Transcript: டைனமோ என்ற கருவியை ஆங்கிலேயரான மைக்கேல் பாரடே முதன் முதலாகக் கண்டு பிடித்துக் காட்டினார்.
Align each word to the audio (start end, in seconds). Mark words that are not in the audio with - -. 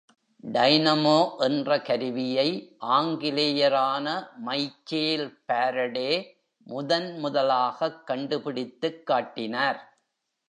டைனமோ 0.43 1.37
என்ற 1.37 1.81
கருவியை 1.81 2.77
ஆங்கிலேயரான 2.89 4.33
மைக்கேல் 4.37 5.37
பாரடே 5.47 6.25
முதன் 6.67 7.19
முதலாகக் 7.23 8.03
கண்டு 8.03 8.41
பிடித்துக் 8.41 9.05
காட்டினார். 9.05 9.99